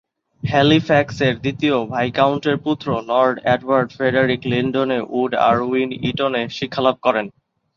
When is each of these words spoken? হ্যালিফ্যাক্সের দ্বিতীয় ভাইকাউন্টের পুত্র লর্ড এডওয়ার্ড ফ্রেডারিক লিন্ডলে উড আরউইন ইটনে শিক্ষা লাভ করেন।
হ্যালিফ্যাক্সের 0.43 1.33
দ্বিতীয় 1.39 1.77
ভাইকাউন্টের 1.91 2.57
পুত্র 2.65 2.87
লর্ড 3.09 3.35
এডওয়ার্ড 3.45 3.89
ফ্রেডারিক 3.95 4.41
লিন্ডলে 4.51 4.99
উড 5.11 5.31
আরউইন 5.49 5.89
ইটনে 6.09 6.43
শিক্ষা 6.57 6.81
লাভ 6.81 6.95
করেন। 7.05 7.25